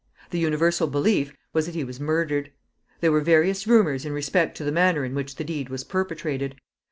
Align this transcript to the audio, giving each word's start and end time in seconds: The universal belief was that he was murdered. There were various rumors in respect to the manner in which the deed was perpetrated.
The 0.31 0.39
universal 0.39 0.87
belief 0.87 1.31
was 1.53 1.67
that 1.67 1.75
he 1.75 1.83
was 1.83 1.99
murdered. 1.99 2.51
There 3.01 3.11
were 3.11 3.21
various 3.21 3.67
rumors 3.67 4.03
in 4.03 4.13
respect 4.13 4.57
to 4.57 4.63
the 4.63 4.71
manner 4.71 5.05
in 5.05 5.13
which 5.13 5.35
the 5.35 5.43
deed 5.43 5.69
was 5.69 5.83
perpetrated. 5.83 6.55